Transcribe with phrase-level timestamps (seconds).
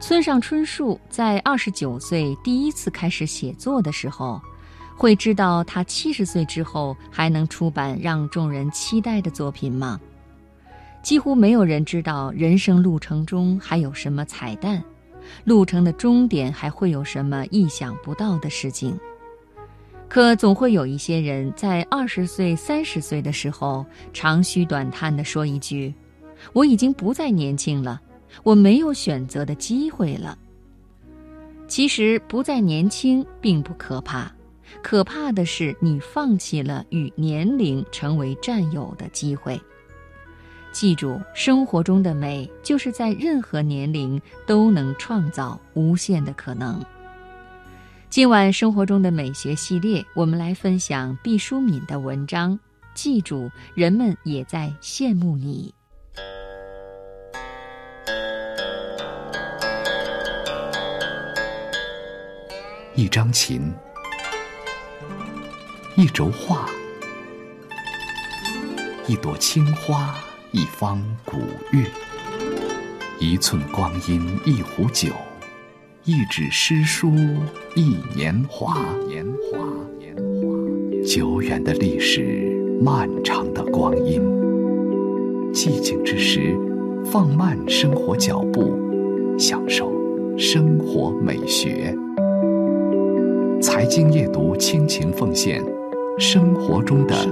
[0.00, 4.40] 村上春树在二十九岁第一次开始写作的时候，
[4.96, 9.98] 会知道他七十岁之后还能出版让众人期待的作品吗？
[11.02, 14.82] 几乎没有人知道人生路程中还有什么彩蛋，
[15.44, 18.98] 路程的终点还会有什么意想不到的事情。
[20.08, 25.92] 可总会有一些人在二十岁、三十岁的时候长吁短叹地说一句
[26.52, 28.00] ：“我已经不再年轻了。”
[28.42, 30.36] 我没有选择的机会了。
[31.66, 34.30] 其实不再年轻并不可怕，
[34.82, 39.60] 可怕的是你放弃了与年龄成为战友的机会。
[40.72, 46.84] 记住，生活中的美就是在任何年龄都能创造无限的可能。
[48.10, 52.58] 今晚生活中的美学系列，我们来分享毕淑敏的文章。
[52.92, 55.72] 记住，人们也在羡慕你。
[62.96, 63.72] 一张琴，
[65.96, 66.68] 一轴画，
[69.08, 70.14] 一朵青花，
[70.52, 71.38] 一方古
[71.72, 71.84] 月，
[73.18, 75.08] 一寸光阴，一壶酒，
[76.04, 77.12] 一纸诗书，
[77.74, 78.76] 一年华。
[79.08, 79.58] 年华，
[79.98, 84.22] 年华，久远的历史，漫长的光阴。
[85.52, 86.56] 寂静之时，
[87.04, 88.78] 放慢生活脚步，
[89.36, 89.92] 享受
[90.38, 91.92] 生活美学。
[93.74, 95.60] 财经夜读，倾情奉献
[96.16, 97.26] 生活中的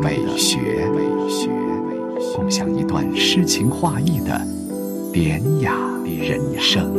[0.00, 0.86] 美学，
[2.36, 4.40] 共享一段诗情画意的
[5.12, 6.94] 典雅人生。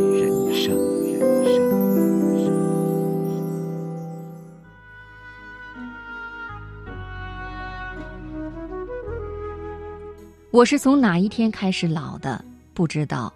[10.51, 12.43] 我是从哪一天开始老的？
[12.73, 13.33] 不知道，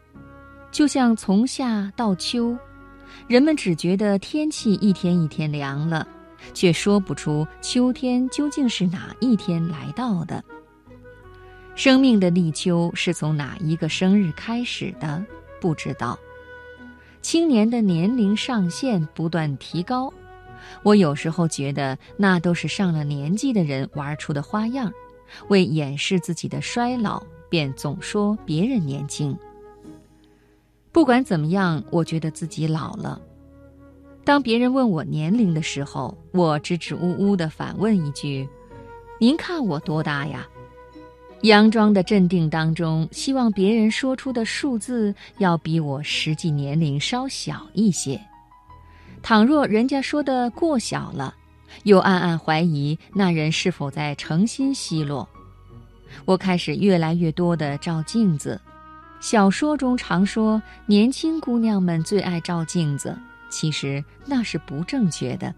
[0.74, 2.54] 就像从夏到秋。
[3.28, 6.08] 人们只觉得天气一天一天凉了，
[6.54, 10.44] 却说不出秋天究竟是哪一天来到的。
[11.76, 15.26] 生命的立秋是从哪一个生日开始的？
[15.60, 16.18] 不知道。
[17.22, 20.14] 青年的年龄上限不断提高，
[20.84, 24.92] 我有时候觉得那都是上了年纪的人玩出的花样，
[25.48, 29.36] 为掩饰自己的衰老，便总说别人年轻。
[30.94, 33.20] 不管怎么样，我觉得自己老了。
[34.24, 38.48] 当别人问我年龄的时候，我支支吾吾的反问一句
[39.20, 40.48] ：“您看我多大呀？”
[41.42, 48.18] 佯装的镇定当中，希望别人说出的数字要比我实际年龄稍小一些。
[49.22, 51.36] 倘若人家说的过小了，
[51.84, 55.28] 又暗暗怀疑那人是否在诚心奚落。
[56.24, 58.62] 我开始越来越多地照镜子。
[59.24, 63.18] 小说中常说年轻姑娘们最爱照镜子，
[63.50, 65.56] 其实那是不正确的。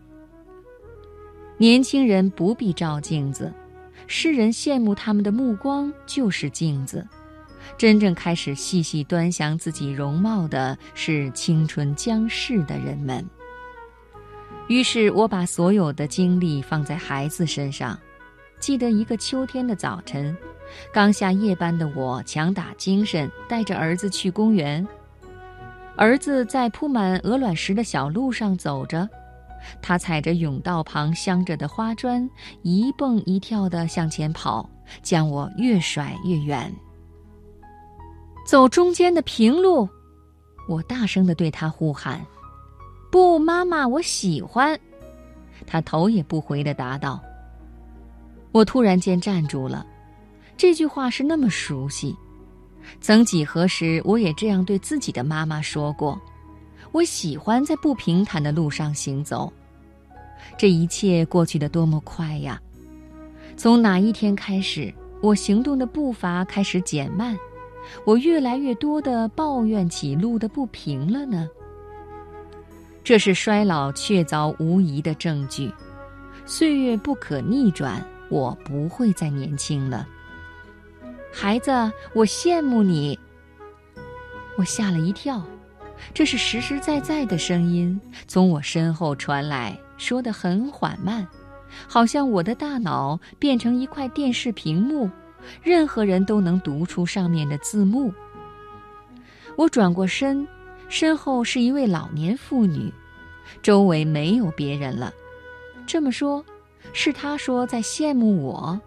[1.58, 3.52] 年轻人不必照镜子，
[4.06, 7.04] 世人羡慕他们的目光就是镜子。
[7.76, 13.28] 真正开始细细端详自己容貌的是青春将逝的人们。
[14.68, 18.00] 于是我把所有的精力放在孩子身上。
[18.60, 20.36] 记得一个秋天的早晨。
[20.92, 24.86] 刚下夜班的我强打精神，带着儿子去公园。
[25.96, 29.08] 儿子在铺满鹅卵石的小路上走着，
[29.82, 32.28] 他踩着甬道旁镶着的花砖，
[32.64, 34.68] 一蹦一跳地向前跑，
[35.02, 36.74] 将我越甩越远。
[38.46, 39.88] 走中间的平路，
[40.68, 42.20] 我大声地对他呼喊
[43.12, 44.78] ：“不，妈妈，我喜欢。”
[45.66, 47.22] 他头也不回地答道。
[48.56, 49.86] 我突然间站住了。
[50.56, 52.16] 这句话是那么熟悉，
[53.02, 56.18] 曾几何时，我也这样对自己的妈妈说过
[56.94, 59.52] ：“我喜欢在不平坦的路上行走。”
[60.58, 62.58] 这一切过去的多么快呀！
[63.58, 67.38] 从哪一天开始，我行动的步伐开始减慢，
[68.06, 71.50] 我越来越多的抱怨起路的不平了呢？
[73.04, 75.70] 这是衰老确凿无疑的证据。
[76.46, 80.08] 岁月不可逆转，我不会再年轻了。
[81.32, 81.72] 孩子，
[82.14, 83.20] 我羡慕你。
[84.58, 85.44] 我吓了一跳，
[86.14, 91.28] 这是实实在在的声音从我身后传来，说得很缓慢，
[91.88, 95.10] 好像我的大脑变成一块电视屏幕，
[95.62, 98.14] 任何人都能读出上面的字幕。
[99.58, 100.48] 我转过身，
[100.88, 102.94] 身后是一位老年妇女，
[103.62, 105.14] 周围没有别人了。
[105.86, 106.44] 这么说，
[106.94, 108.80] 是他说在羡慕我。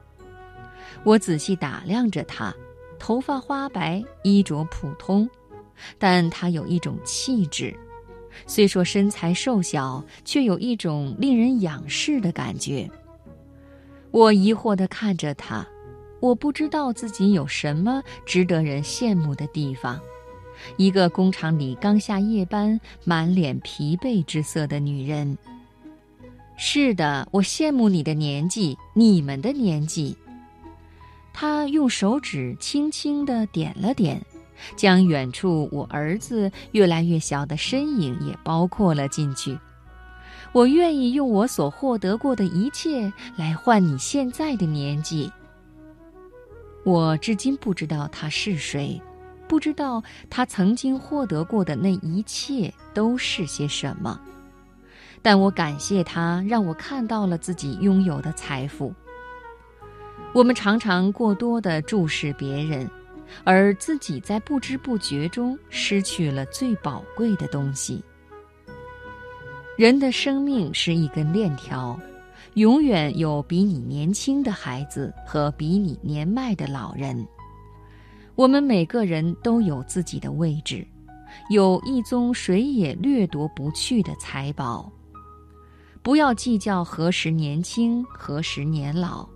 [1.04, 2.54] 我仔细打量着他，
[2.98, 5.28] 头发花白，衣着普通，
[5.98, 7.74] 但她有一种气质，
[8.46, 12.90] 虽说身材瘦小，却有一种令人仰视的感觉。
[14.10, 15.66] 我疑惑地看着她，
[16.18, 20.00] 我不知道自己有什么值得人羡慕的地方。
[20.76, 25.38] 一个工厂里刚下夜班、满脸疲惫之色的女人。
[26.60, 30.16] 是的，我羡慕你的年纪，你们的年纪。
[31.32, 34.20] 他用手指轻轻地点了点，
[34.75, 39.56] 将远处我儿子越来越小的身影也包括了进去。
[40.50, 45.31] 我愿意用我所获得过的一切来换你现在的年纪。
[46.84, 49.00] 我至今不知道他是谁，
[49.46, 54.20] 不知道他曾经获得过的那一切都是些什么。
[55.22, 58.92] 但我感谢他，让我看到了自己拥有的财富。
[60.32, 62.88] 我们常常过多的注视别人，
[63.44, 68.02] 而自己在不知不觉中失去了最宝贵的东西。
[69.76, 71.98] 人的生命是一根链条，
[72.54, 77.26] 永远有比你年轻的孩子和比你年迈的老人。
[78.34, 80.86] 我们每个人都有自己的位置，
[81.50, 84.90] 有一宗谁也掠夺不去的财宝。
[86.08, 89.28] 不要计较何时年轻，何时年老。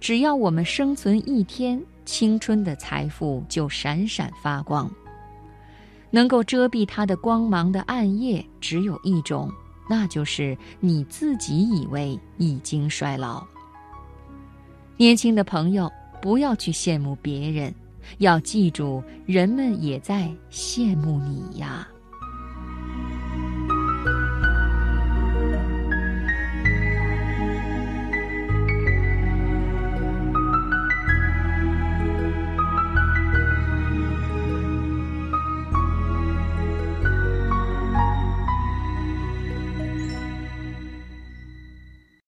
[0.00, 4.90] 只要我们生存一天，青春的财富就闪闪发光。
[6.10, 9.48] 能够遮蔽它的光芒的暗夜只有一种，
[9.88, 13.46] 那就是你自己以为已经衰老。
[14.96, 15.88] 年轻的朋友，
[16.20, 17.72] 不要去羡慕别人，
[18.18, 21.86] 要记住，人们也在羡慕你呀。